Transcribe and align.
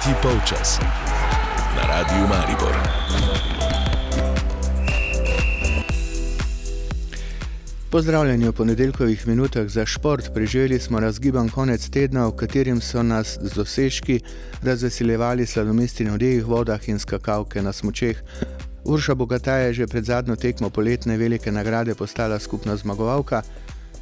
Tretji 0.00 0.22
polčas 0.22 0.80
na 1.76 1.82
Radiu 1.86 2.28
Maribor. 2.28 2.74
Pozdravljeni 7.90 8.48
v 8.48 8.52
ponedeljkovih 8.52 9.26
minutah 9.26 9.68
za 9.68 9.86
šport. 9.86 10.30
Preživeli 10.34 10.80
smo 10.80 11.00
razgiban 11.00 11.48
konec 11.48 11.88
tedna, 11.88 12.26
v 12.26 12.36
katerem 12.36 12.80
so 12.80 13.02
nas 13.02 13.38
z 13.42 13.52
dosežki 13.54 14.20
razveseljevali 14.62 15.46
sladomisti 15.46 16.04
na 16.04 16.14
odjejih 16.14 16.46
vodah 16.46 16.88
in 16.88 16.98
skakavke 16.98 17.62
na 17.62 17.72
smočeh. 17.72 18.22
Urša 18.84 19.14
Bogata 19.14 19.56
je 19.56 19.72
že 19.72 19.86
pred 19.86 20.04
zadnjo 20.04 20.36
tekmo 20.36 20.70
poletne 20.70 21.16
velike 21.16 21.52
nagrade 21.52 21.94
postala 21.94 22.38
skupna 22.38 22.76
zmagovalka, 22.76 23.42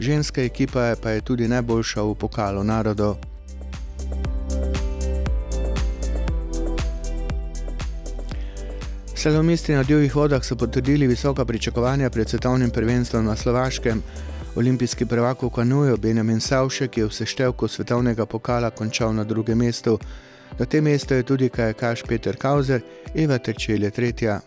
ženska 0.01 0.43
ekipa 0.43 0.95
pa 1.03 1.11
je 1.11 1.21
tudi 1.21 1.49
najboljša 1.49 2.03
v 2.03 2.15
pokalu 2.15 2.65
narodov. 2.65 3.38
Slalomisti 9.19 9.75
na 9.75 9.83
divjih 9.83 10.17
vodah 10.17 10.45
so 10.45 10.57
potrdili 10.57 11.07
visoka 11.07 11.45
pričakovanja 11.45 12.11
pred 12.11 12.29
svetovnim 12.29 12.71
prvenstvom 12.71 13.25
na 13.25 13.37
Slovaškem. 13.37 14.03
Olimpijski 14.57 15.07
prvak 15.07 15.43
v 15.43 15.51
kanuju 15.51 15.97
Benjamin 15.97 16.41
Savšek 16.41 16.99
je 16.99 17.07
v 17.07 17.11
seštevku 17.13 17.69
svetovnega 17.69 18.27
pokala 18.27 18.71
končal 18.71 19.15
na 19.15 19.25
drugem 19.25 19.59
mestu. 19.59 19.99
Na 20.59 20.67
tem 20.67 20.85
mestu 20.85 21.15
je 21.15 21.23
tudi 21.23 21.49
kajakaš 21.49 22.03
Peter 22.03 22.37
Kauzer, 22.37 22.81
Eva 23.15 23.39
Terčel 23.39 23.83
je 23.83 23.91
tretja. 23.91 24.41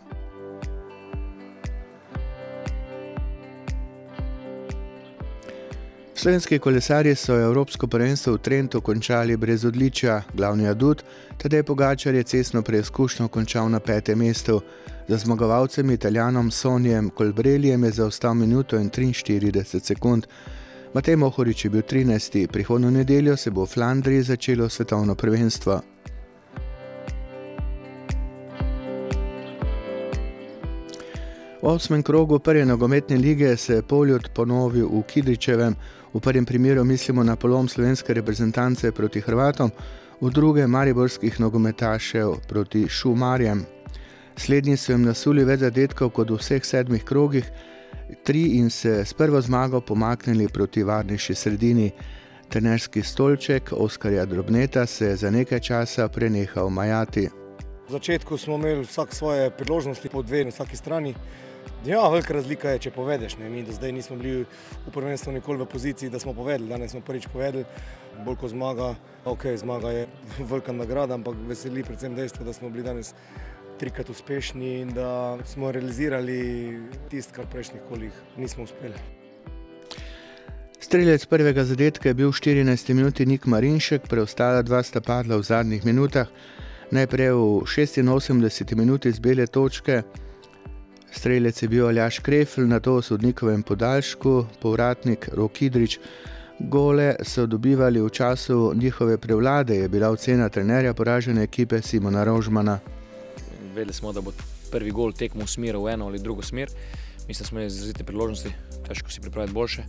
Slovenski 6.21 6.59
kolesarji 6.59 7.15
so 7.15 7.33
Evropsko 7.33 7.87
prvenstvo 7.87 8.33
v 8.33 8.37
Trentu 8.37 8.81
končali 8.81 9.37
brez 9.37 9.63
odličja, 9.65 10.21
glavni 10.33 10.67
adut, 10.67 11.01
tedaj 11.37 11.63
Pogačar 11.63 12.15
je 12.15 12.23
cestno 12.23 12.61
preizkušnjo 12.61 13.27
končal 13.27 13.69
na 13.69 13.79
petem 13.79 14.19
mestu. 14.19 14.59
Za 15.07 15.17
zmagovalcem 15.17 15.91
Italijanom 15.91 16.51
Sonijem 16.51 17.09
Kolbrelijem 17.09 17.83
je 17.83 17.91
zaostal 17.91 18.33
minuto 18.33 18.77
in 18.77 18.89
43 18.89 19.79
sekund. 19.79 20.27
Matej 20.93 21.15
Mohorič 21.15 21.65
je 21.65 21.69
bil 21.69 21.81
13. 21.81 22.47
Prihodno 22.47 22.91
nedeljo 22.91 23.37
se 23.37 23.51
bo 23.51 23.65
v 23.65 23.69
Flandriji 23.73 24.21
začelo 24.21 24.69
svetovno 24.69 25.15
prvenstvo. 25.15 25.81
V 31.61 31.67
osmem 31.67 32.03
krogu 32.03 32.39
prve 32.39 32.65
nogometne 32.65 33.17
lige 33.17 33.57
se 33.57 33.73
je 33.73 33.81
Poljud 33.81 34.29
ponovil 34.33 34.87
v 34.87 35.03
Kidričevem. 35.03 35.75
V 36.13 36.19
prvem 36.19 36.45
primeru 36.45 36.83
mislimo 36.83 37.23
na 37.23 37.35
polom 37.35 37.67
slovenske 37.67 38.13
reprezentance 38.13 38.91
proti 38.91 39.21
Hrvatom, 39.21 39.71
v 40.21 40.29
drugem 40.29 40.69
mariborskih 40.69 41.39
nogometašev 41.39 42.35
proti 42.47 42.83
Šumarjem. 42.89 43.65
Slednji 44.35 44.77
so 44.77 44.91
jim 44.91 45.05
nasuli 45.07 45.45
več 45.47 45.63
zadetkov 45.63 46.11
kot 46.11 46.29
v 46.29 46.37
vseh 46.37 46.65
sedmih 46.67 47.03
krogih, 47.07 47.47
tri 48.27 48.59
in 48.59 48.69
se 48.69 49.05
s 49.05 49.13
prvo 49.13 49.41
zmago 49.41 49.81
pomaknili 49.81 50.47
proti 50.51 50.83
varnejši 50.83 51.35
sredini. 51.35 51.91
Trenerski 52.51 53.01
stolček 53.01 53.71
Oskarja 53.71 54.25
Drobneta 54.25 54.85
se 54.85 55.05
je 55.05 55.15
za 55.15 55.31
nekaj 55.31 55.59
časa 55.59 56.07
prenehal 56.07 56.69
majati. 56.69 57.29
V 57.87 57.91
začetku 57.91 58.37
smo 58.37 58.55
imeli 58.55 58.83
vsak 58.83 59.15
svoje 59.15 59.47
priložnosti, 59.51 60.09
po 60.09 60.21
dve 60.21 60.43
na 60.43 60.51
vsaki 60.51 60.75
strani. 60.75 61.15
Ja, 61.85 62.09
velika 62.09 62.33
razlika 62.33 62.69
je, 62.75 62.79
če 62.85 62.91
povedeš. 62.93 63.37
Ne? 63.41 63.49
Mi 63.49 63.63
do 63.65 63.73
zdaj 63.73 63.91
nismo 63.91 64.15
bili 64.19 64.45
v 64.85 64.91
prvenstvu 64.93 65.33
nikoli 65.33 65.63
v 65.63 65.69
poziciji, 65.69 66.11
da 66.13 66.19
smo 66.21 66.33
povedali. 66.37 66.69
Danes 66.69 66.91
smo 66.93 67.01
prvič 67.01 67.25
povedali, 67.33 67.65
bolj 68.25 68.37
kot 68.43 68.53
zmaga. 68.53 68.91
Ok, 69.25 69.47
zmaga 69.57 69.89
je 69.95 70.03
velika 70.51 70.73
nagrada, 70.73 71.17
ampak 71.17 71.39
veseli 71.49 71.83
predvsem 71.83 72.15
dejstvo, 72.15 72.45
da 72.45 72.53
smo 72.53 72.69
bili 72.69 72.85
danes 72.85 73.15
trikrat 73.81 74.09
uspešni 74.09 74.75
in 74.81 74.93
da 74.93 75.39
smo 75.45 75.71
realizirali 75.71 76.37
tisto, 77.09 77.33
kar 77.33 77.49
prejšnjih 77.49 77.81
kolih 77.89 78.13
nismo 78.37 78.63
uspeli. 78.69 79.01
Strelec 80.79 81.25
prvega 81.25 81.63
zadetka 81.65 82.09
je 82.09 82.13
bil 82.13 82.29
v 82.29 82.37
14 82.37 82.93
minuti 82.93 83.25
Nik 83.25 83.45
Marinšek, 83.45 84.05
preostala 84.09 84.61
dva 84.61 84.83
sta 84.83 85.01
padla 85.01 85.37
v 85.37 85.45
zadnjih 85.45 85.85
minutah. 85.85 86.29
Najprej 86.91 87.31
v 87.31 87.63
86 87.65 88.75
minuti 88.75 89.09
z 89.09 89.19
bele 89.23 89.47
točke. 89.47 90.03
Strelec 91.11 91.61
je 91.61 91.67
bil 91.67 91.87
Aljaš 91.87 92.19
Krefl, 92.19 92.61
na 92.61 92.79
to 92.79 92.95
v 92.95 93.01
sodnikovem 93.03 93.63
podaljšku, 93.63 94.45
povratnik 94.61 95.29
Rokidrič. 95.33 95.99
Gole 96.59 97.15
so 97.23 97.45
dobivali 97.45 98.01
v 98.01 98.09
času 98.09 98.71
njihove 98.75 99.17
prevlade, 99.17 99.75
je 99.75 99.89
bila 99.89 100.09
ocena 100.09 100.49
trenerja 100.49 100.93
poražene 100.93 101.43
ekipe 101.43 101.81
Simona 101.81 102.23
Rožmana. 102.23 102.79
Vedeli 103.75 103.93
smo, 103.93 104.13
da 104.13 104.21
bo 104.21 104.31
prvi 104.71 104.91
gol 104.91 105.11
tekmo 105.11 105.43
usmeril 105.43 105.83
v 105.83 105.93
eno 105.93 106.07
ali 106.07 106.19
drugo 106.19 106.41
smer. 106.41 106.69
Mislim, 107.27 107.43
da 107.43 107.47
smo 107.47 107.59
imeli 107.59 107.67
izrazite 107.67 108.03
priložnosti, 108.03 108.53
težko 108.87 109.11
si 109.11 109.21
pripraviti 109.21 109.53
boljše. 109.53 109.83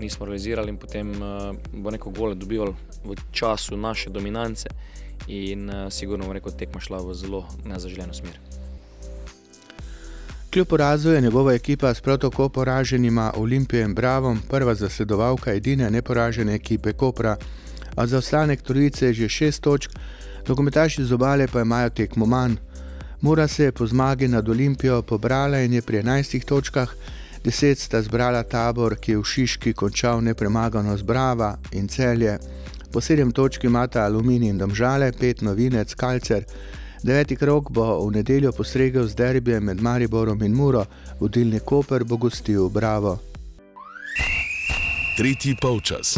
Nismo 0.00 0.26
realizirali 0.26 0.68
in 0.68 0.76
potem 0.76 1.10
uh, 1.10 1.54
bo 1.72 1.90
neko 1.90 2.10
gole 2.10 2.34
dobival 2.34 2.74
v 3.04 3.14
času 3.32 3.76
naše 3.76 4.10
dominance 4.10 4.68
in 5.28 5.70
uh, 5.70 5.92
sigurno 5.92 6.26
bo 6.26 6.32
neko 6.32 6.50
tekmo 6.50 6.80
šla 6.80 6.98
v 6.98 7.14
zelo 7.14 7.46
nezaželjeno 7.64 8.14
smer. 8.14 8.63
Kljub 10.54 10.66
porazu 10.66 11.10
je 11.10 11.20
njegova 11.20 11.52
ekipa 11.52 11.94
s 11.94 12.00
prav 12.00 12.18
tako 12.18 12.48
poraženima 12.48 13.32
Olimpijem 13.36 13.94
Bravom 13.94 14.40
prva 14.50 14.74
zasledovalka 14.74 15.52
edine 15.52 15.90
neporažene 15.90 16.54
ekipe 16.54 16.92
Kopra, 16.92 17.36
a 17.96 18.06
za 18.06 18.18
ostanek 18.18 18.62
trojice 18.62 19.06
je 19.06 19.12
že 19.12 19.28
šest 19.28 19.62
točk, 19.62 19.90
nogometaši 20.48 21.04
z 21.04 21.12
obale 21.12 21.48
pa 21.52 21.60
imajo 21.60 21.90
tekmo 21.90 22.26
manj. 22.26 22.54
Mura 23.20 23.48
se 23.48 23.64
je 23.64 23.72
po 23.72 23.86
zmagi 23.86 24.28
nad 24.28 24.48
Olimpijo 24.48 25.02
pobrala 25.02 25.58
in 25.58 25.72
je 25.72 25.82
pri 25.82 26.02
11 26.02 26.44
točkah, 26.44 26.94
deset 27.44 27.78
sta 27.78 28.02
zbrala 28.02 28.42
tabor, 28.42 28.96
ki 28.96 29.12
je 29.12 29.18
v 29.18 29.24
Šiški 29.24 29.72
končal 29.72 30.22
nepremagano 30.22 30.96
zbrava 30.96 31.58
in 31.72 31.88
celje. 31.88 32.38
Po 32.92 33.00
sedem 33.00 33.32
točk 33.32 33.64
imata 33.64 34.04
Aluminij 34.04 34.50
in 34.50 34.58
Domžale, 34.58 35.12
pet 35.12 35.42
novinec, 35.42 35.94
Kalcer. 35.94 36.44
Deveti 37.04 37.36
krok 37.36 37.70
bo 37.70 38.06
v 38.08 38.12
nedeljo 38.16 38.52
postregel 38.52 39.06
z 39.06 39.14
derbijem 39.14 39.64
med 39.64 39.82
Mariborom 39.82 40.42
in 40.42 40.54
Muro, 40.56 40.86
vodilni 41.20 41.60
Koper 41.60 42.04
bo 42.04 42.16
gostil 42.16 42.68
Bravo. 42.68 43.18
Tretji 45.16 45.56
polčas. 45.60 46.16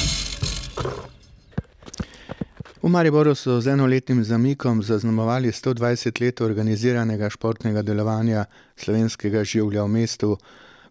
V 2.83 2.89
Mariboru 2.89 3.35
so 3.35 3.61
z 3.61 3.67
enoletnim 3.67 4.25
zamikom 4.25 4.83
zaznamovali 4.83 5.49
120 5.53 6.21
let 6.21 6.41
organiziranega 6.41 7.31
športnega 7.31 7.83
delovanja 7.83 8.45
slovenskega 8.77 9.43
življa 9.43 9.83
v 9.83 9.91
mestu. 9.91 10.37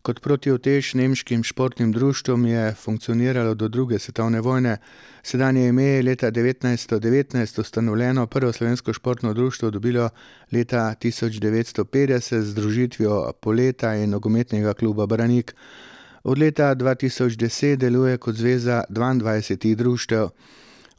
Kot 0.06 0.20
protiotež 0.22 0.94
nemškim 0.94 1.44
športnim 1.44 1.92
društvom 1.92 2.46
je 2.46 2.74
funkcioniralo 2.78 3.56
do 3.56 3.68
druge 3.68 4.00
svetovne 4.00 4.42
vojne. 4.42 4.78
Sedanje 5.24 5.68
ime 5.68 5.84
je 5.84 6.04
leta 6.04 6.32
1919 6.32 7.62
ustanovljeno, 7.62 8.28
prvo 8.28 8.54
slovensko 8.54 8.94
športno 8.94 9.34
društvo 9.34 9.72
dobilo 9.72 10.10
leta 10.52 10.94
1950 11.02 12.40
z 12.42 12.52
združitvijo 12.52 13.32
Poleta 13.42 13.96
in 13.96 14.10
nogometnega 14.10 14.74
kluba 14.74 15.06
Branik. 15.06 15.56
Od 16.24 16.38
leta 16.38 16.76
2010 16.76 17.76
deluje 17.76 18.18
kot 18.18 18.36
zveza 18.36 18.84
22 18.90 19.76
društev. 19.76 20.30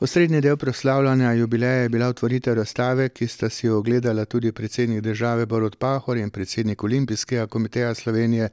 Osrednji 0.00 0.40
del 0.40 0.56
proslavljanja 0.56 1.32
jubileja 1.32 1.82
je 1.82 1.88
bila 1.88 2.08
otvoritev 2.08 2.54
razstave, 2.54 3.08
ki 3.08 3.26
sta 3.26 3.48
si 3.48 3.66
jo 3.66 3.78
ogledala 3.78 4.24
tudi 4.24 4.52
predsednik 4.52 5.00
države 5.00 5.46
Borod 5.46 5.76
Pahor 5.76 6.16
in 6.16 6.30
predsednik 6.30 6.84
Olimpijskega 6.84 7.46
komiteja 7.46 7.94
Slovenije 7.94 8.48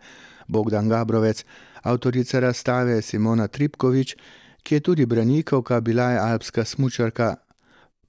Bogdan 0.53 0.89
Gabrovec, 0.89 1.45
avtorica 1.81 2.39
razstave 2.39 3.01
Simona 3.01 3.47
Tripkovič, 3.47 4.15
ki 4.63 4.75
je 4.75 4.79
tudi 4.79 5.05
branikovka, 5.05 5.81
bila 5.81 6.11
je 6.11 6.19
alpska 6.19 6.65
smučarka. 6.65 7.35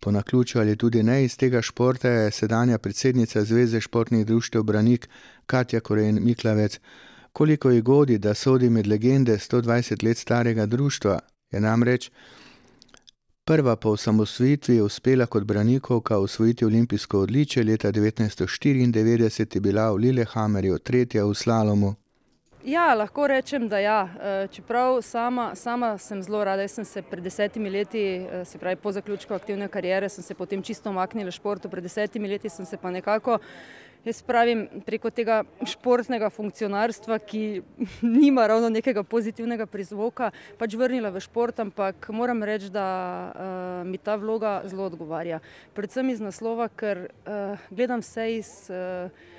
Po 0.00 0.11
naključju 0.11 0.61
ali 0.61 0.76
tudi 0.76 1.02
ne 1.02 1.25
iz 1.25 1.37
tega 1.37 1.62
športa 1.62 2.08
je 2.08 2.31
sedanja 2.31 2.79
predsednica 2.79 3.44
Zveze 3.44 3.81
športnih 3.81 4.26
društev 4.26 4.62
Branik 4.62 5.08
Katja 5.46 5.81
Koren 5.81 6.19
Miklavec. 6.25 6.81
Koliko 7.32 7.70
ji 7.70 7.81
godi, 7.81 8.19
da 8.19 8.35
sodi 8.35 8.70
med 8.70 8.87
legende 8.87 9.38
120 9.38 10.05
let 10.05 10.19
starega 10.19 10.67
društva, 10.67 11.19
je 11.52 11.61
namreč 11.61 12.11
prva 13.44 13.76
po 13.76 13.91
osamosvojitvi 13.91 14.81
uspela 14.81 15.26
kot 15.26 15.44
branikovka 15.44 16.19
osvojiti 16.19 16.64
olimpijsko 16.64 17.20
odličje 17.20 17.64
leta 17.64 17.93
1994, 17.93 19.55
je 19.55 19.61
bila 19.61 19.91
v 19.91 19.96
Lillehammerju 19.96 20.79
tretja 20.79 21.25
v 21.25 21.35
slalomu. 21.35 21.94
Ja, 22.65 22.95
lahko 22.97 23.27
rečem, 23.29 23.67
da 23.69 23.79
ja. 23.79 24.09
Čeprav 24.53 25.03
sama, 25.05 25.51
sama 25.55 25.99
sem 26.01 26.23
zelo 26.25 26.41
rada, 26.45 26.65
jaz 26.65 26.79
sem 26.79 26.85
se 26.89 27.03
pred 27.05 27.21
desetimi 27.25 27.69
leti, 27.71 28.25
se 28.45 28.59
pravi 28.59 28.77
po 28.81 28.93
zaključku 28.93 29.35
aktivne 29.35 29.69
karijere, 29.69 30.09
sem 30.09 30.25
se 30.25 30.35
potem 30.35 30.63
čisto 30.63 30.89
omaknila 30.89 31.31
športu, 31.31 31.69
pred 31.69 31.85
desetimi 31.85 32.29
leti 32.29 32.49
sem 32.49 32.65
se 32.65 32.77
pa 32.81 32.91
nekako 32.91 33.39
jaz 34.05 34.23
pravim, 34.23 34.65
preko 34.87 35.11
tega 35.11 35.43
športnega 35.69 36.31
funkcionarstva, 36.33 37.19
ki 37.19 37.63
nima 38.17 38.47
ravno 38.49 38.73
nekega 38.73 39.05
pozitivnega 39.05 39.67
prizvoka, 39.69 40.31
pač 40.57 40.77
vrnila 40.81 41.13
v 41.13 41.21
šport, 41.25 41.61
ampak 41.61 42.09
moram 42.17 42.43
reči, 42.45 42.73
da 42.73 42.89
uh, 42.89 43.87
mi 43.89 44.01
ta 44.01 44.17
vloga 44.17 44.63
zelo 44.65 44.89
odgovarja. 44.89 45.41
Predvsem 45.77 46.17
iz 46.17 46.25
naslova, 46.25 46.73
ker 46.73 47.07
uh, 47.09 47.71
gledam 47.71 48.05
vse 48.05 48.29
iz. 48.39 48.57
Uh, 48.73 49.33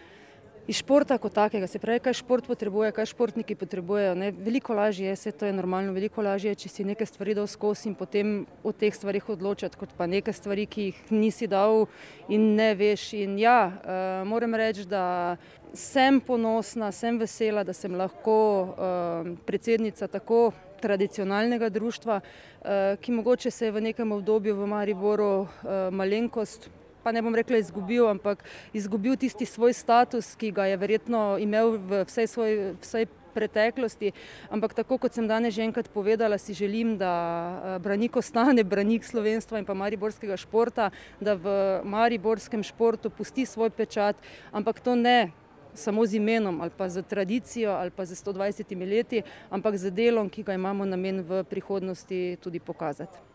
iz 0.68 0.80
športa 0.82 1.18
kot 1.22 1.34
takega, 1.34 1.68
se 1.68 1.80
pravi, 1.80 2.02
kaj 2.02 2.18
šport 2.22 2.48
potrebuje, 2.50 2.92
kaj 2.96 3.10
športniki 3.12 3.56
potrebujejo. 3.56 4.16
Ne? 4.18 4.32
Veliko 4.32 4.74
lažje 4.74 5.08
je, 5.08 5.16
se 5.16 5.32
to 5.32 5.46
je 5.46 5.54
normalno, 5.54 5.94
veliko 5.94 6.24
lažje 6.26 6.54
je, 6.54 6.62
če 6.66 6.70
si 6.70 6.86
nekaj 6.88 7.10
stvari 7.12 7.36
dal 7.38 7.48
skozi 7.48 7.92
in 7.92 7.96
potem 7.96 8.38
o 8.64 8.74
teh 8.74 8.94
stvarih 8.94 9.30
odločati, 9.30 9.78
kot 9.78 9.94
pa 9.98 10.08
nekaj 10.10 10.34
stvari, 10.34 10.66
ki 10.66 10.88
jih 10.90 11.02
nisi 11.14 11.48
dal 11.48 11.86
in 12.30 12.56
ne 12.58 12.74
veš. 12.76 13.12
In 13.22 13.38
ja, 13.40 13.60
uh, 13.70 14.22
moram 14.28 14.58
reči, 14.58 14.88
da 14.90 15.38
sem 15.76 16.22
ponosna, 16.24 16.92
sem 16.96 17.20
vesela, 17.20 17.64
da 17.64 17.74
sem 17.74 17.94
lahko 17.94 18.38
uh, 18.64 19.36
predsednica 19.46 20.08
tako 20.08 20.50
tradicionalnega 20.82 21.70
društva, 21.70 22.22
uh, 22.22 22.98
ki 23.02 23.14
mogoče 23.20 23.52
se 23.52 23.70
je 23.70 23.76
v 23.76 23.86
nekem 23.92 24.12
obdobju 24.12 24.56
v 24.56 24.68
Mariboru 24.70 25.30
uh, 25.46 25.48
malenkost 25.92 26.70
pa 27.06 27.14
ne 27.14 27.22
bom 27.22 27.36
rekla 27.38 27.62
izgubil, 27.62 28.08
ampak 28.10 28.42
izgubil 28.74 29.14
tisti 29.14 29.46
svoj 29.46 29.78
status, 29.78 30.34
ki 30.34 30.50
ga 30.50 30.66
je 30.66 30.82
verjetno 30.82 31.38
imel 31.38 31.78
v 31.78 32.02
vsej 32.10 32.28
svoji 32.34 32.56
vsej 32.82 33.06
preteklosti. 33.36 34.10
Ampak 34.50 34.74
tako 34.74 34.98
kot 34.98 35.14
sem 35.14 35.28
danes 35.30 35.54
že 35.54 35.68
enkrat 35.68 35.92
povedala, 35.92 36.40
si 36.42 36.58
želim, 36.58 36.96
da 36.98 37.14
eh, 37.14 37.78
branik 37.84 38.18
ostane 38.18 38.64
branik 38.64 39.06
slovenstva 39.06 39.62
in 39.62 39.68
pa 39.68 39.78
mariborskega 39.78 40.40
športa, 40.40 40.90
da 41.22 41.38
v 41.38 41.56
mariborskem 41.86 42.64
športu 42.66 43.14
pusti 43.14 43.46
svoj 43.46 43.70
pečat, 43.70 44.18
ampak 44.50 44.82
to 44.82 44.96
ne 44.96 45.30
samo 45.76 46.08
z 46.08 46.16
imenom 46.16 46.64
ali 46.64 46.72
pa 46.72 46.88
z 46.88 47.04
tradicijo 47.04 47.76
ali 47.76 47.92
pa 47.92 48.08
z 48.08 48.16
120 48.16 48.72
leti, 48.88 49.22
ampak 49.52 49.76
z 49.76 49.92
delom, 49.92 50.32
ki 50.32 50.48
ga 50.48 50.56
imamo 50.56 50.88
namen 50.88 51.22
v 51.22 51.44
prihodnosti 51.44 52.40
tudi 52.40 52.64
pokazati 52.64 53.35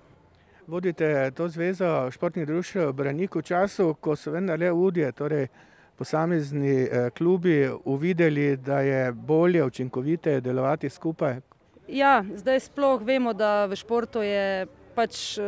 vodite 0.70 1.30
to 1.30 1.48
zvezo 1.48 2.10
športnih 2.10 2.46
društv 2.46 2.92
Branik 2.92 3.34
v 3.34 3.42
času, 3.42 3.94
ko 4.00 4.16
so 4.16 4.30
vendarle 4.30 4.70
udje, 4.72 5.12
torej 5.12 5.48
posamezni 5.98 6.82
eh, 6.82 7.10
klubi 7.10 7.68
uvideli, 7.84 8.56
da 8.56 8.80
je 8.80 9.12
bolje, 9.12 9.64
učinkovite 9.64 10.40
delovati 10.40 10.88
skupaj? 10.88 11.40
Ja, 11.88 12.24
zdaj 12.34 12.60
sploh 12.60 13.02
vemo, 13.02 13.32
da 13.32 13.66
v 13.66 13.76
športu 13.76 14.22
je 14.22 14.66
pač 15.00 15.38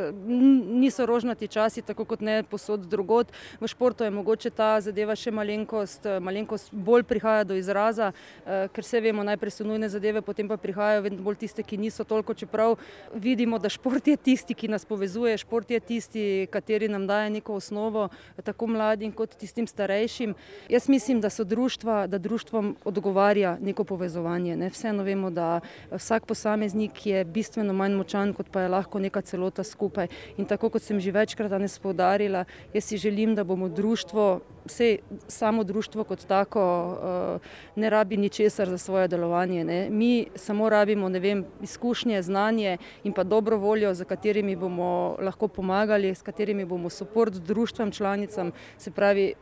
niso 0.82 1.06
rožnati 1.06 1.48
časi, 1.48 1.84
tako 1.84 2.06
kot 2.08 2.24
ne 2.24 2.40
posod 2.42 2.86
drugot. 2.88 3.28
V 3.60 3.68
športu 3.68 4.04
je 4.04 4.14
mogoče 4.14 4.50
ta 4.56 4.80
zadeva 4.80 5.16
še 5.18 5.32
malenkost, 5.34 6.08
malenkost 6.24 6.72
bolj 6.72 7.04
prihaja 7.08 7.44
do 7.44 7.58
izraza, 7.58 8.12
eh, 8.12 8.68
ker 8.72 8.84
vse 8.84 9.02
vemo, 9.04 9.26
najprej 9.28 9.58
so 9.58 9.66
nujne 9.68 9.90
zadeve, 9.92 10.22
potem 10.24 10.48
pa 10.48 10.56
prihajajo 10.56 11.04
vedno 11.04 11.22
bolj 11.22 11.42
tiste, 11.44 11.62
ki 11.62 11.76
niso 11.76 12.04
toliko, 12.04 12.34
čeprav 12.34 12.78
vidimo, 13.14 13.58
da 13.58 13.68
šport 13.68 14.08
je 14.08 14.16
tisti, 14.16 14.54
ki 14.54 14.72
nas 14.72 14.88
povezuje, 14.88 15.36
šport 15.38 15.70
je 15.70 15.80
tisti, 15.80 16.24
kateri 16.52 16.88
nam 16.88 17.06
daje 17.06 17.30
neko 17.30 17.58
osnovo, 17.60 18.08
tako 18.44 18.66
mladim 18.72 19.12
kot 19.12 19.36
tistim 19.36 19.66
starejšim. 19.66 20.34
Jaz 20.72 20.88
mislim, 20.88 21.20
da 21.20 21.30
so 21.30 21.44
društva, 21.44 22.06
da 22.06 22.18
društvom 22.18 22.76
odgovarja 22.84 23.56
neko 23.60 23.84
povezovanje. 23.84 24.56
Ne? 24.56 24.70
Vseeno 24.72 25.02
vemo, 25.02 25.30
da 25.30 25.60
vsak 25.90 26.26
posameznik 26.26 27.06
je 27.06 27.24
bistveno 27.24 27.72
manj 27.72 27.96
močan, 28.00 28.32
kot 28.32 28.48
pa 28.52 28.64
je 28.64 28.72
lahko 28.72 28.98
neka 28.98 29.20
celota 29.42 29.64
skupaj. 29.64 30.08
In 30.36 30.46
tako 30.46 30.70
kot 30.70 30.82
sem 30.82 31.00
že 31.00 31.12
večkrat 31.12 31.50
danes 31.50 31.78
povdarila, 31.78 32.44
jaz 32.74 32.84
si 32.84 32.96
želim, 32.96 33.34
da 33.34 33.44
bomo 33.44 33.68
društvo, 33.68 34.40
vse 34.64 34.98
samo 35.28 35.64
društvo 35.64 36.04
kot 36.04 36.26
tako, 36.26 36.62
uh, 36.62 37.40
ne 37.76 37.90
rabi 37.90 38.16
ničesar 38.16 38.68
za 38.68 38.78
svoje 38.78 39.08
delovanje. 39.08 39.64
Ne. 39.64 39.90
Mi 39.90 40.26
samo 40.34 40.68
rabimo 40.68 41.08
vem, 41.08 41.44
izkušnje, 41.62 42.22
znanje 42.22 42.78
in 43.04 43.12
pa 43.12 43.24
dobro 43.24 43.56
voljo, 43.56 43.94
za 43.94 44.04
katerimi 44.04 44.56
bomo 44.56 45.16
lahko 45.20 45.48
pomagali, 45.48 46.14
s 46.14 46.22
katerimi 46.22 46.64
bomo 46.64 46.88
podpor 46.88 47.30
društvom, 47.30 47.90
članicam, 47.92 48.52
se 48.78 48.90
pravi 48.90 49.34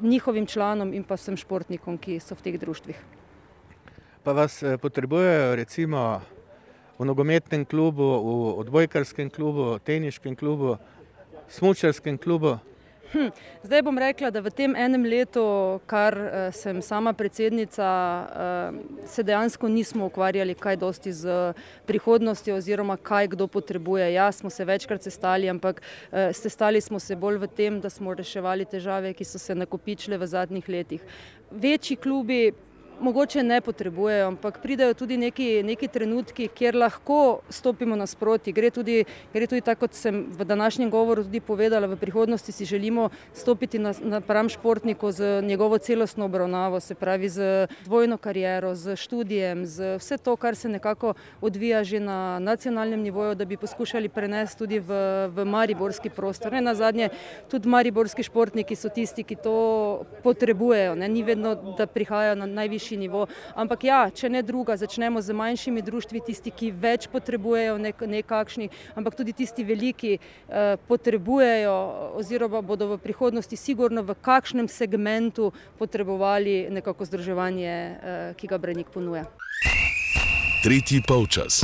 njihovim 0.00 0.46
članom 0.46 0.94
in 0.94 1.04
pa 1.04 1.14
vsem 1.14 1.36
športnikom, 1.36 1.98
ki 1.98 2.20
so 2.20 2.34
v 2.34 2.42
teh 2.42 2.58
društvih. 2.60 2.96
Pa 4.22 4.32
vas 4.32 4.62
eh, 4.62 4.76
potrebujejo 4.78 5.56
recimo 5.56 6.20
v 6.98 7.04
nogometnem 7.04 7.64
klubu, 7.64 8.02
v 8.02 8.58
odbojkarskem 8.64 9.30
klubu, 9.30 9.78
teniškem 9.78 10.36
klubu, 10.36 10.76
smočarskem 11.48 12.18
klubu. 12.18 12.58
Hm, 13.12 13.30
zdaj 13.62 13.82
bom 13.86 13.98
rekla, 13.98 14.32
da 14.34 14.40
v 14.42 14.50
tem 14.50 14.74
enem 14.74 15.04
letu, 15.06 15.42
kar 15.86 16.16
uh, 16.18 16.30
sem 16.50 16.82
sama 16.82 17.12
predsednica, 17.14 17.86
uh, 17.86 19.06
se 19.06 19.22
dejansko 19.22 19.68
nismo 19.70 20.08
ukvarjali 20.10 20.56
kaj 20.58 20.76
dosti 20.76 21.12
z 21.14 21.36
prihodnostjo 21.86 22.56
oziroma 22.58 22.96
kaj 22.96 23.30
kdo 23.36 23.46
potrebuje. 23.46 24.10
Ja, 24.12 24.32
smo 24.32 24.50
se 24.50 24.64
večkrat 24.64 25.06
sestali, 25.06 25.48
ampak 25.48 25.80
uh, 25.80 26.34
sestali 26.34 26.80
smo 26.80 26.98
se 26.98 27.16
bolj 27.16 27.38
v 27.38 27.46
tem, 27.46 27.80
da 27.80 27.90
smo 27.90 28.14
reševali 28.14 28.66
težave, 28.66 29.14
ki 29.14 29.24
so 29.24 29.38
se 29.38 29.54
nakopičile 29.54 30.18
v 30.18 30.26
zadnjih 30.26 30.68
letih. 30.68 31.06
Večji 31.50 31.96
klubi 31.96 32.52
mogoče 33.00 33.42
ne 33.42 33.60
potrebujejo, 33.60 34.26
ampak 34.28 34.60
pridejo 34.62 34.94
tudi 34.94 35.16
neki, 35.16 35.62
neki 35.62 35.88
trenutki, 35.88 36.48
kjer 36.48 36.76
lahko 36.76 37.40
stopimo 37.50 37.96
nasproti. 37.96 38.52
Gre 38.52 38.70
tudi, 38.70 39.04
gre 39.34 39.46
tudi 39.46 39.60
tako, 39.60 39.86
kot 39.86 39.94
sem 39.94 40.24
v 40.32 40.44
današnjem 40.44 40.90
govoru 40.90 41.24
tudi 41.24 41.40
povedala, 41.40 41.86
v 41.86 41.96
prihodnosti 42.00 42.52
si 42.52 42.64
želimo 42.64 43.10
stopiti 43.34 43.78
na, 43.78 43.92
na 44.00 44.20
pram 44.20 44.48
športniku 44.48 45.12
z 45.12 45.42
njegovo 45.42 45.78
celostno 45.78 46.24
obravnavo, 46.24 46.80
se 46.80 46.94
pravi 46.94 47.28
z 47.28 47.66
dvojno 47.84 48.16
kariero, 48.16 48.74
z 48.74 48.96
študijem, 48.96 49.66
z 49.66 49.96
vse 49.98 50.18
to, 50.18 50.36
kar 50.36 50.56
se 50.56 50.68
nekako 50.68 51.14
odvija 51.40 51.84
že 51.84 52.00
na 52.00 52.38
nacionalnem 52.38 53.00
nivoju, 53.00 53.34
da 53.34 53.44
bi 53.44 53.56
poskušali 53.56 54.08
prenesti 54.08 54.58
tudi 54.58 54.78
v, 54.78 54.92
v 55.28 55.44
mariborski 55.44 56.10
prostor. 56.10 56.52
Ne 56.52 56.60
na 56.60 56.74
zadnje, 56.74 57.08
tudi 57.50 57.68
mariborski 57.68 58.22
športniki 58.22 58.76
so 58.76 58.88
tisti, 58.88 59.22
ki 59.22 59.36
to 59.36 59.56
potrebujejo. 60.22 60.94
Ne? 60.94 61.08
Ni 61.08 61.22
vedno, 61.22 61.54
da 61.54 61.86
prihajajo 61.86 62.34
na 62.34 62.46
najvišji 62.46 62.85
višji 62.86 62.96
nivo. 62.96 63.26
Ampak 63.54 63.84
ja, 63.84 64.10
če 64.10 64.28
ne 64.30 64.42
druga, 64.42 64.76
začnemo 64.76 65.20
z 65.22 65.34
manjšimi 65.34 65.82
društvi, 65.82 66.20
tisti, 66.26 66.50
ki 66.50 66.70
več 66.70 67.08
potrebujejo 67.10 67.78
nek, 67.78 68.00
nekakšni, 68.06 68.70
ampak 68.94 69.16
tudi 69.16 69.32
tisti 69.32 69.64
veliki 69.64 70.18
eh, 70.18 70.76
potrebujejo 70.88 71.74
oziroma 72.20 72.62
bodo 72.62 72.94
v 72.94 72.98
prihodnosti 73.02 73.56
sigurno 73.56 74.02
v 74.02 74.14
kakšnem 74.14 74.68
segmentu 74.68 75.52
potrebovali 75.78 76.68
nekako 76.70 77.04
združevanje, 77.04 77.74
eh, 77.74 78.34
ki 78.38 78.46
ga 78.46 78.58
Brenik 78.58 78.92
ponuja. 78.94 79.26
Tretji 80.62 81.02
polčas. 81.06 81.62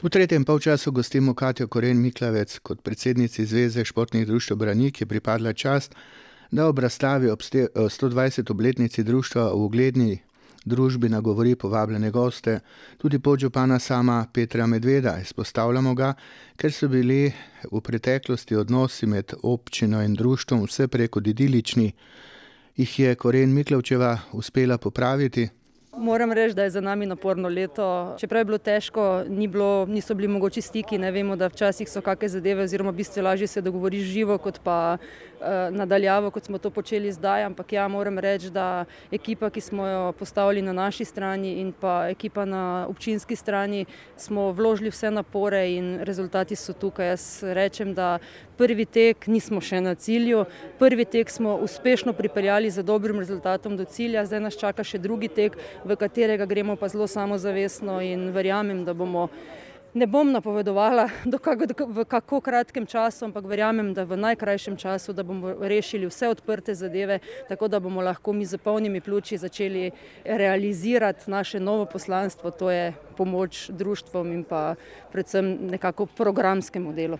V 0.00 0.08
tretjem 0.08 0.44
polčasu 0.48 0.92
gostimo 0.96 1.34
Katijo 1.34 1.68
Koren 1.68 2.00
Miklavec 2.00 2.58
kot 2.64 2.80
predsednici 2.80 3.44
Zveze 3.44 3.84
športnih 3.84 4.24
društv 4.26 4.56
Branik, 4.56 5.00
je 5.00 5.06
pripadla 5.06 5.52
čast, 5.52 5.92
da 6.50 6.66
ob 6.68 6.78
razstavi 6.78 7.30
ob 7.30 7.40
120. 7.40 8.40
Eh, 8.40 8.52
obletnici 8.52 9.02
društva 9.02 9.52
v 9.52 9.64
ugledni 9.64 10.18
družbi 10.64 11.08
nagovori 11.08 11.54
povabljene 11.56 12.10
goste, 12.10 12.60
tudi 12.98 13.18
podžupana 13.18 13.78
sama 13.78 14.26
Petra 14.32 14.66
Medveda. 14.66 15.16
Izpostavljamo 15.22 15.94
ga, 15.94 16.14
ker 16.56 16.72
so 16.72 16.88
bili 16.88 17.32
v 17.72 17.80
preteklosti 17.80 18.56
odnosi 18.56 19.06
med 19.06 19.34
občino 19.42 20.02
in 20.02 20.14
društvom 20.14 20.66
vse 20.66 20.88
preko 20.88 21.20
idilični, 21.24 21.92
jih 22.76 22.98
je 22.98 23.14
Koren 23.14 23.54
Miklavčeva 23.54 24.18
uspela 24.32 24.78
popraviti. 24.78 25.48
Moram 25.96 26.32
reči, 26.32 26.54
da 26.54 26.62
je 26.62 26.70
za 26.70 26.80
nami 26.80 27.06
naporno 27.06 27.48
leto. 27.48 28.14
Čeprav 28.18 28.40
je 28.40 28.44
bilo 28.44 28.58
težko, 28.58 29.24
ni 29.28 29.48
bilo, 29.48 29.86
niso 29.86 30.14
bili 30.14 30.28
mogoči 30.28 30.60
stiki. 30.60 30.98
Ne 30.98 31.10
vemo, 31.10 31.36
da 31.36 31.48
včasih 31.50 31.88
so 31.90 32.00
kakšne 32.00 32.28
zadeve, 32.28 32.62
oziroma 32.62 32.92
bistveno 32.92 33.28
lažje 33.28 33.46
se 33.46 33.60
dogovoriš 33.60 34.02
živo, 34.02 34.38
kot 34.38 34.60
pa 34.64 34.96
nadaljavo, 35.70 36.30
kot 36.30 36.44
smo 36.44 36.58
to 36.58 36.70
počeli 36.70 37.12
zdaj. 37.12 37.44
Ampak 37.44 37.72
ja, 37.72 37.88
moram 37.88 38.18
reči, 38.18 38.50
da 38.50 38.84
ekipa, 39.12 39.50
ki 39.50 39.60
smo 39.60 39.86
jo 39.86 40.12
postavili 40.18 40.62
na 40.62 40.72
naši 40.72 41.04
strani 41.04 41.60
in 41.60 41.72
pa 41.72 42.08
ekipa 42.08 42.44
na 42.44 42.86
občinski 42.88 43.36
strani, 43.36 43.86
smo 44.16 44.52
vložili 44.52 44.90
vse 44.90 45.10
napore 45.10 45.64
in 45.72 45.98
rezultati 46.02 46.56
so 46.56 46.72
tukaj. 46.72 47.10
Jaz 47.10 47.42
rečem, 47.42 47.94
da 47.94 48.18
prvi 48.56 48.84
tek 48.84 49.26
nismo 49.26 49.60
še 49.60 49.80
na 49.80 49.94
cilju, 49.94 50.44
prvi 50.78 51.04
tek 51.04 51.30
smo 51.30 51.56
uspešno 51.64 52.12
pripeljali 52.12 52.70
z 52.70 52.82
dobrim 52.82 53.18
rezultatom 53.18 53.76
do 53.76 53.84
cilja, 53.84 54.26
zdaj 54.26 54.40
nas 54.40 54.58
čaka 54.60 54.84
še 54.84 54.98
drugi 54.98 55.28
tek 55.28 55.56
v 55.84 55.96
katerega 55.96 56.46
gremo 56.46 56.76
pa 56.76 56.88
zelo 56.88 57.06
samozavestno 57.06 58.00
in 58.04 58.30
verjamem, 58.36 58.84
da 58.84 58.94
bomo. 58.94 59.28
Ne 59.94 60.06
bom 60.06 60.32
napovedovala, 60.32 61.08
kako, 61.42 61.86
v 61.86 62.04
kako 62.04 62.40
kratkem 62.40 62.86
času, 62.86 63.24
ampak 63.24 63.44
verjamem, 63.44 63.90
da 63.94 64.04
v 64.06 64.16
najkrajšem 64.16 64.76
času, 64.76 65.12
da 65.12 65.22
bomo 65.26 65.50
rešili 65.60 66.06
vse 66.06 66.28
odprte 66.28 66.74
zadeve, 66.74 67.18
tako 67.48 67.68
da 67.68 67.80
bomo 67.80 68.00
lahko 68.00 68.32
mi 68.32 68.46
z 68.46 68.58
polnimi 68.58 69.00
pljuči 69.00 69.38
začeli 69.38 69.90
realizirati 70.24 71.30
naše 71.30 71.60
novo 71.60 71.84
poslanstvo, 71.84 72.50
to 72.50 72.70
je 72.70 72.92
pomoč 73.16 73.70
društvom 73.70 74.32
in 74.32 74.44
pa 74.44 74.74
predvsem 75.12 75.58
nekako 75.70 76.06
programskemu 76.06 76.92
delu. 76.92 77.18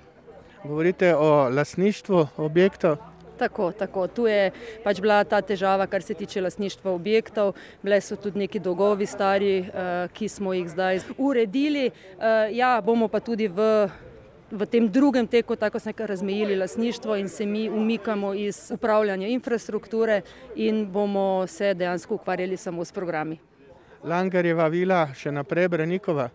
Govorite 0.64 1.16
o 1.16 1.48
lasništvu 1.48 2.26
objektov? 2.36 2.96
Tako, 3.40 3.70
tako. 3.72 4.04
Tu 4.12 4.26
je 4.28 4.50
pač 4.84 5.00
bila 5.00 5.22
ta 5.24 5.40
težava, 5.40 5.86
kar 5.88 6.04
se 6.04 6.14
tiče 6.14 6.44
lasništva 6.44 6.92
objektov. 6.92 7.54
Bile 7.82 8.00
so 8.04 8.18
tudi 8.20 8.44
neki 8.44 8.60
dolgovi 8.60 9.08
stari, 9.08 9.64
ki 10.12 10.28
smo 10.28 10.52
jih 10.52 10.68
zdaj 10.68 11.00
uredili. 11.16 11.88
Ja, 12.52 12.76
bomo 12.84 13.08
pa 13.08 13.24
tudi 13.24 13.48
v 13.48 13.88
v 14.50 14.66
tem 14.66 14.88
drugem 14.90 15.26
teku 15.26 15.56
tako 15.56 15.78
se 15.78 15.92
razmejili 15.96 16.56
lasništvo 16.56 17.16
in 17.16 17.28
se 17.28 17.46
mi 17.46 17.70
umikamo 17.70 18.34
iz 18.34 18.70
upravljanja 18.74 19.28
infrastrukture 19.28 20.22
in 20.54 20.86
bomo 20.92 21.46
se 21.46 21.74
dejansko 21.74 22.14
ukvarjali 22.14 22.56
samo 22.56 22.84
s 22.84 22.92
programi. 22.92 23.38
Langarjeva 24.04 24.68
vila 24.68 25.08
še 25.14 25.30
naprej 25.32 25.68
Branikova? 25.68 26.30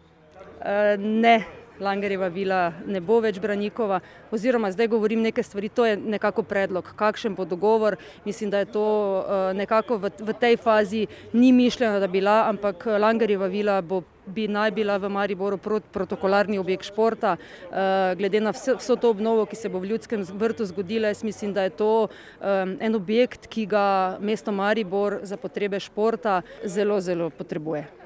E, 0.61 0.97
ne, 0.97 1.43
Langerjeva 1.79 2.27
vila 2.27 2.73
ne 2.87 3.01
bo 3.01 3.19
več 3.23 3.39
Branikova, 3.39 3.99
oziroma 4.31 4.71
zdaj 4.71 4.87
govorim 4.91 5.21
neke 5.21 5.43
stvari, 5.43 5.69
to 5.69 5.85
je 5.85 5.97
nekako 5.97 6.43
predlog, 6.43 6.91
kakšen 6.95 7.35
bo 7.35 7.45
dogovor. 7.45 7.95
Mislim, 8.25 8.49
da 8.49 8.59
je 8.63 8.71
to 8.73 8.85
uh, 9.21 9.53
nekako 9.55 9.97
v, 9.97 10.11
v 10.19 10.37
tej 10.39 10.57
fazi 10.57 11.05
ni 11.33 11.51
mišljeno, 11.51 11.99
da 11.99 12.07
bi 12.07 12.15
bila, 12.15 12.45
ampak 12.49 12.85
Langerjeva 12.85 13.47
vila 13.51 13.81
bo, 13.81 14.01
bi 14.25 14.47
naj 14.47 14.71
bila 14.71 14.95
v 14.97 15.09
Mariboru 15.11 15.57
prot, 15.57 15.83
protokolarni 15.91 16.57
objekt 16.59 16.87
športa. 16.87 17.35
Uh, 17.35 18.15
glede 18.17 18.39
na 18.39 18.55
vse, 18.55 18.77
vso 18.79 18.95
to 18.95 19.11
obnovo, 19.11 19.45
ki 19.45 19.59
se 19.59 19.69
bo 19.69 19.83
v 19.83 19.91
ljudskem 19.91 20.23
vrtu 20.23 20.65
zgodila, 20.65 21.11
jaz 21.11 21.23
mislim, 21.27 21.53
da 21.53 21.67
je 21.67 21.75
to 21.75 21.91
um, 22.07 22.77
en 22.79 22.95
objekt, 22.95 23.51
ki 23.51 23.67
ga 23.67 24.17
mesto 24.21 24.55
Maribor 24.55 25.19
za 25.23 25.37
potrebe 25.37 25.79
športa 25.79 26.41
zelo, 26.63 27.01
zelo 27.01 27.29
potrebuje. 27.29 28.04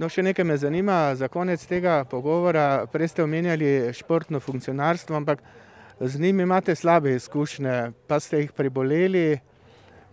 No, 0.00 0.08
še 0.08 0.22
nekaj 0.24 0.44
me 0.48 0.56
zanima 0.56 1.12
za 1.14 1.28
konec 1.28 1.60
tega 1.68 2.04
pogovora. 2.08 2.86
Prej 2.92 3.12
ste 3.12 3.24
omenjali 3.24 3.92
športno 3.92 4.40
funkcionarstvo, 4.40 5.16
ampak 5.16 5.42
z 6.00 6.20
njim 6.20 6.40
imate 6.40 6.74
slabe 6.74 7.12
izkušnje, 7.14 7.92
pa 8.08 8.20
ste 8.20 8.40
jih 8.40 8.52
priboleli, 8.56 9.38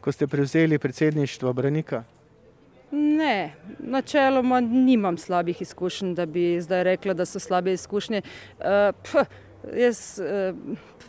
ko 0.02 0.12
ste 0.12 0.28
prevzeli 0.28 0.80
predsedništvo 0.80 1.54
Branika. 1.54 2.04
Ne, 2.92 3.56
načeloma 3.80 4.60
nimam 4.60 5.18
slabih 5.18 5.62
izkušenj, 5.62 6.14
da 6.16 6.26
bi 6.26 6.62
zdaj 6.62 6.84
rekla, 6.84 7.14
da 7.14 7.26
so 7.26 7.40
slabe 7.40 7.74
izkušnje. 7.74 8.22
Uh, 8.60 8.66
ph, 9.04 9.26
jaz, 9.78 10.20
uh, 10.20 10.56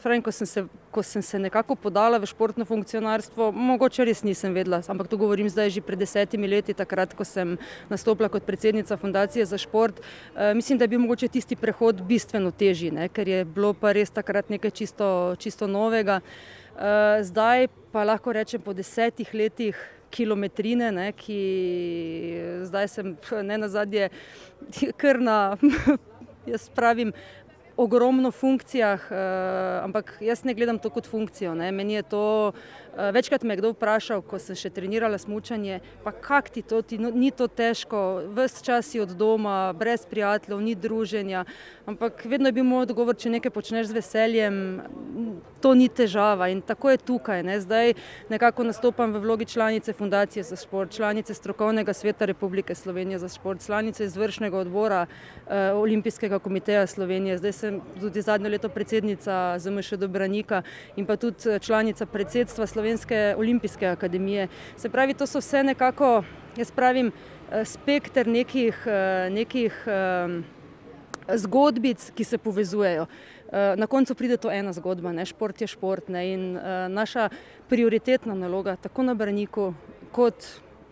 Frank, 0.00 0.25
ko 0.25 0.33
se, 0.33 0.64
ko 0.90 1.02
sem 1.02 1.23
se 1.23 1.38
nekako 1.38 1.75
podala 1.76 2.19
v 2.19 2.26
športno 2.26 2.64
funkcionarstvo, 2.64 3.50
mogoče 3.52 4.04
res 4.09 4.23
nisem 4.25 4.54
vedela, 4.57 4.80
ampak 4.88 5.11
to 5.12 5.19
govorim 5.21 5.49
zdaj 5.52 5.75
že 5.76 5.83
pred 5.85 6.00
desetimi 6.00 6.49
leti, 6.49 6.73
takrat, 6.75 7.12
ko 7.14 7.25
sem 7.25 7.59
nastopila 7.92 8.30
kot 8.33 8.47
predsednica 8.49 8.97
Fundacije 8.97 9.45
za 9.45 9.59
šport. 9.61 10.00
E, 10.00 10.54
mislim, 10.54 10.78
da 10.78 10.85
je 10.85 10.92
bil 10.95 11.04
mogoče 11.04 11.28
tisti 11.28 11.57
prehod 11.57 12.00
bistveno 12.09 12.50
težji, 12.50 12.90
ne, 12.97 13.09
ker 13.12 13.28
je 13.28 13.45
bilo 13.45 13.75
pa 13.76 13.92
res 13.92 14.11
takrat 14.11 14.49
nekaj 14.49 14.71
čisto, 14.71 15.37
čisto 15.38 15.69
novega. 15.69 16.21
E, 16.21 17.21
zdaj 17.28 17.69
pa 17.92 18.04
lahko 18.04 18.33
rečem 18.33 18.61
po 18.61 18.73
desetih 18.73 19.35
letih. 19.35 19.76
Kilometrine, 20.11 20.88
ne, 20.90 21.12
ki 21.14 21.37
zdaj 22.66 22.88
sem 22.90 23.12
ne 23.47 23.59
na 23.62 23.69
zadnje, 23.71 24.09
kar 25.00 25.21
na, 25.23 25.54
jaz 26.50 26.66
pravim, 26.75 27.12
ogromno 27.80 28.30
funkcijah, 28.30 29.00
uh, 29.10 29.16
ampak 29.84 30.12
jaz 30.20 30.44
ne 30.44 30.54
gledam 30.54 30.78
to 30.78 30.90
kot 30.92 31.06
funkcijo. 31.08 31.54
Ne. 31.56 31.70
Meni 31.72 31.96
je 31.96 32.02
to, 32.02 32.25
uh, 32.52 33.08
večkrat 33.14 33.42
me 33.42 33.54
je 33.56 33.62
kdo 33.62 33.72
vprašal, 33.72 34.20
ko 34.20 34.38
sem 34.38 34.58
še 34.58 34.68
trenirala 34.76 35.18
smučanje, 35.18 35.80
pa 36.04 36.12
kak 36.12 36.50
ti 36.52 36.62
to, 36.62 36.82
ti, 36.84 36.99
no, 37.00 37.08
ni 37.14 37.32
to 37.32 37.49
težko, 37.49 38.02
vse 38.37 38.64
čas 38.66 38.92
si 38.92 39.00
od 39.00 39.16
doma, 39.16 39.72
brez 39.72 40.04
prijateljev, 40.04 40.60
ni 40.60 40.76
druženja. 40.76 41.46
Ampak 41.88 42.26
vedno 42.28 42.52
je 42.52 42.58
bil 42.60 42.68
moj 42.68 42.84
odgovor, 42.90 43.16
če 43.16 43.32
nekaj 43.38 43.54
počneš 43.56 43.88
z 43.88 43.96
veseljem, 43.96 44.60
to 45.61 45.75
ni 45.75 45.88
težava 45.88 46.49
in 46.49 46.61
tako 46.61 46.90
je 46.90 46.97
tukaj. 46.97 47.43
Ne. 47.43 47.61
Zdaj 47.61 47.95
nekako 48.29 48.64
nastopam 48.64 49.12
v 49.12 49.21
vlogi 49.21 49.45
članice 49.45 49.93
Fundacije 49.93 50.43
za 50.43 50.57
šport, 50.57 50.93
članice 50.97 51.35
Strokovnega 51.35 51.93
sveta 51.93 52.25
Republike 52.25 52.75
Slovenije 52.75 53.19
za 53.19 53.29
šport, 53.29 53.67
članice 53.67 54.05
izvršnega 54.05 54.59
odbora 54.59 55.07
uh, 55.07 55.52
Olimpijskega 55.81 56.38
komiteja 56.38 56.87
Slovenije. 56.87 57.38
Zdaj 57.38 57.52
sem 57.52 57.81
tudi 58.00 58.23
zadnjo 58.23 58.50
leto 58.50 58.69
predsednica 58.69 59.59
ZMŠ 59.59 59.93
Dobranika 59.93 60.62
in 60.97 61.07
pa 61.07 61.17
tudi 61.17 61.49
eh, 61.50 61.59
članica 61.59 62.07
predsedstva 62.07 62.67
Slovenske 62.67 63.35
olimpijske 63.38 63.87
akademije. 63.87 64.49
Se 64.76 64.88
pravi, 64.88 65.14
to 65.14 65.26
so 65.26 65.38
vse 65.38 65.62
nekako, 65.62 66.23
jaz 66.57 66.71
pravim, 66.71 67.12
eh, 67.50 67.64
spektr 67.64 68.26
nekih, 68.26 68.87
eh, 68.87 69.31
nekih 69.31 69.87
zgodbic, 71.35 72.11
ki 72.14 72.25
se 72.25 72.38
povezujejo. 72.38 73.07
Na 73.52 73.87
koncu 73.87 74.14
pride 74.14 74.37
to 74.37 74.50
ena 74.50 74.73
zgodba, 74.73 75.12
ne? 75.12 75.25
šport 75.26 75.61
je 75.61 75.66
šport 75.66 76.09
ne? 76.09 76.23
in 76.33 76.42
naša 76.88 77.28
prioritetna 77.69 78.35
naloga, 78.35 78.76
tako 78.76 79.02
na 79.02 79.14
Braniku, 79.14 79.73
kot 80.14 80.47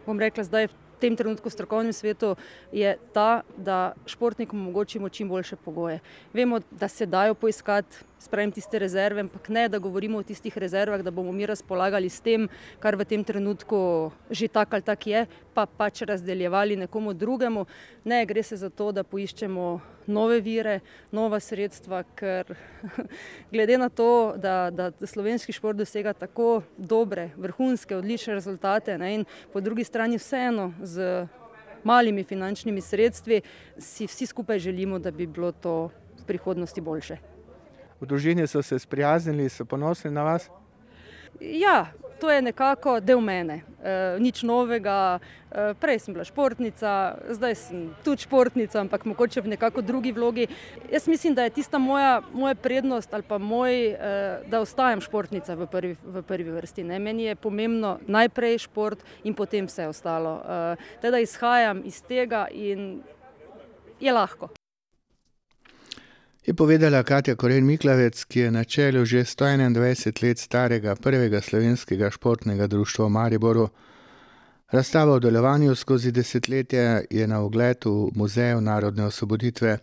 bom 0.07 0.19
rekla 0.19 0.43
zdaj 0.45 0.67
v 0.67 0.75
tem 0.99 1.15
trenutku 1.17 1.47
v 1.47 1.55
strokovnem 1.55 1.95
svetu 1.95 2.35
je 2.75 2.97
ta, 3.15 3.47
da 3.57 3.95
športnikom 4.07 4.59
omogočimo 4.59 5.09
čim 5.09 5.29
boljše 5.29 5.57
pogoje. 5.57 6.01
Vemo, 6.35 6.61
da 6.71 6.89
se 6.89 7.07
dajo 7.07 7.35
poiskati 7.35 8.08
spravim 8.19 8.53
tiste 8.53 8.79
rezerve, 8.79 9.21
ampak 9.21 9.49
ne, 9.49 9.69
da 9.69 9.79
govorimo 9.79 10.19
o 10.19 10.23
tistih 10.23 10.59
rezervah, 10.59 11.03
da 11.03 11.11
bomo 11.11 11.33
mi 11.33 11.47
razpolagali 11.47 12.09
s 12.09 12.21
tem, 12.21 12.49
kar 12.81 12.97
v 12.97 13.05
tem 13.05 13.25
trenutku 13.25 14.11
že 14.31 14.49
tako 14.49 14.77
ali 14.77 14.83
tako 14.83 15.11
je, 15.11 15.27
pa 15.55 15.67
pač 15.67 16.03
razdeljevali 16.03 16.77
nekomu 16.77 17.15
drugemu. 17.15 17.67
Ne, 18.05 18.27
gre 18.27 18.43
se 18.43 18.57
za 18.57 18.71
to, 18.71 18.93
da 18.93 19.05
poiščemo 19.05 19.81
nove 20.07 20.41
vire, 20.41 20.81
nova 21.13 21.41
sredstva, 21.41 22.03
ker 22.17 22.55
glede 23.53 23.79
na 23.79 23.89
to, 23.89 24.35
da, 24.37 24.71
da 24.71 24.91
slovenski 25.07 25.53
šport 25.53 25.79
dosega 25.79 26.13
tako 26.13 26.63
dobre, 26.77 27.31
vrhunske, 27.37 27.97
odlične 27.97 28.35
rezultate 28.35 28.99
ne, 28.99 29.15
in 29.15 29.25
po 29.53 29.61
drugi 29.61 29.85
strani 29.85 30.19
vseeno 30.19 30.73
z 30.83 31.27
malimi 31.85 32.25
finančnimi 32.25 32.81
sredstvi, 32.81 33.43
si 33.79 34.07
vsi 34.07 34.27
skupaj 34.27 34.59
želimo, 34.59 34.99
da 34.99 35.11
bi 35.11 35.27
bilo 35.27 35.53
to 35.53 35.91
v 36.19 36.25
prihodnosti 36.27 36.81
boljše 36.81 37.38
v 38.01 38.07
družini 38.07 38.47
so 38.47 38.63
se 38.63 38.79
sprijaznili, 38.79 39.49
so 39.49 39.65
ponosni 39.65 40.11
na 40.11 40.23
vas? 40.23 40.51
Ja, 41.41 41.93
to 42.21 42.31
je 42.31 42.43
nekako 42.43 43.01
del 43.01 43.21
mene, 43.21 43.63
e, 43.83 44.17
nič 44.19 44.43
novega. 44.43 45.19
E, 45.49 45.73
prej 45.81 46.01
sem 46.03 46.15
bila 46.15 46.25
športnica, 46.27 46.91
zdaj 47.31 47.55
sem 47.55 47.85
tudi 48.05 48.27
športnica, 48.27 48.81
ampak 48.83 49.07
mogoče 49.07 49.41
v 49.41 49.55
nekako 49.55 49.83
drugi 49.83 50.13
vlogi. 50.13 50.49
Jaz 50.91 51.09
mislim, 51.09 51.35
da 51.35 51.47
je 51.47 51.55
tista 51.61 51.79
moja, 51.79 52.21
moja 52.33 52.55
prednost 52.55 53.15
ali 53.15 53.23
pa 53.23 53.39
moj, 53.39 53.87
e, 53.87 53.97
da 54.51 54.61
ostajam 54.61 55.01
športnica 55.01 55.55
v 55.55 55.67
prvi, 55.67 55.97
v 56.05 56.23
prvi 56.23 56.51
vrsti. 56.51 56.85
Ne? 56.85 56.99
Meni 56.99 57.31
je 57.31 57.37
pomembno 57.37 57.99
najprej 58.07 58.59
šport 58.67 59.05
in 59.25 59.35
potem 59.35 59.71
vse 59.71 59.89
ostalo. 59.89 60.41
E, 60.43 60.77
teda 61.01 61.23
izhajam 61.23 61.83
iz 61.87 62.03
tega 62.03 62.49
in 62.51 63.01
je 64.01 64.13
lahko 64.13 64.58
je 66.49 66.55
povedala 66.55 67.03
Katja 67.03 67.35
Koren 67.37 67.65
Miklavec, 67.65 68.25
ki 68.25 68.41
je 68.41 68.51
na 68.51 68.65
čelu 68.65 69.05
že 69.05 69.21
121 69.21 70.23
let 70.23 70.39
starega 70.39 70.95
prvega 70.97 71.41
slovenskega 71.41 72.09
športnega 72.11 72.67
društva 72.67 73.05
v 73.05 73.11
Mariboru. 73.11 73.69
Razstava 74.73 75.13
o 75.13 75.19
delovanju 75.21 75.75
skozi 75.75 76.13
desetletje 76.13 77.05
je 77.11 77.27
na 77.27 77.41
ogled 77.41 77.85
v 77.85 78.09
Muzeju 78.15 78.61
narodne 78.61 79.05
osvoboditve. 79.05 79.79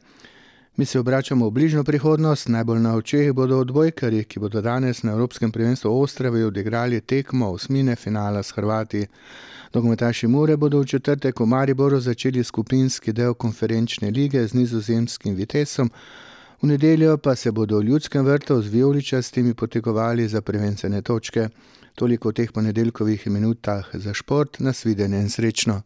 Mi 0.76 0.86
se 0.86 1.00
obračamo 1.00 1.46
v 1.46 1.52
bližnjo 1.52 1.84
prihodnost, 1.84 2.50
najbolj 2.50 2.80
na 2.80 2.96
očeh 2.96 3.34
bodo 3.34 3.60
odbojkari, 3.62 4.24
ki 4.24 4.40
bodo 4.40 4.62
danes 4.62 5.04
na 5.04 5.12
Evropskem 5.12 5.52
prvenstvu 5.52 6.02
Ostrave 6.02 6.46
odigrali 6.46 7.02
tekmo 7.02 7.52
osmine 7.52 7.96
finala 7.96 8.44
s 8.44 8.52
Hrvati. 8.58 9.06
Dogmetaši 9.74 10.28
Mure 10.28 10.58
bodo 10.58 10.82
v 10.82 10.86
četrtek 10.86 11.40
v 11.40 11.46
Mariboru 11.46 12.00
začeli 12.00 12.44
skupinski 12.44 13.14
del 13.14 13.34
konferenčne 13.34 14.10
lige 14.10 14.48
z 14.48 14.54
nizozemskim 14.54 15.36
Vitesom, 15.36 15.90
V 16.66 16.68
nedeljo 16.68 17.18
pa 17.18 17.36
se 17.36 17.52
bodo 17.52 17.78
v 17.78 17.84
ljudskem 17.84 18.26
vrtu 18.26 18.62
z 18.62 18.68
vijoličastimi 18.68 19.54
potegovali 19.54 20.28
za 20.28 20.42
prevencene 20.42 21.02
točke. 21.02 21.50
Toliko 21.96 22.30
v 22.30 22.34
teh 22.34 22.52
ponedeljkovih 22.52 23.28
minutah 23.28 23.86
za 23.94 24.14
šport, 24.14 24.60
nasvidenje 24.60 25.22
in 25.22 25.30
srečno. 25.30 25.82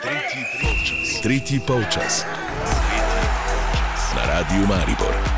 Tretji 0.00 0.44
polčas. 0.62 1.20
Tretji 1.22 1.60
polčas. 1.66 2.24
Na 4.16 4.24
radiju 4.26 4.66
Maribor. 4.66 5.33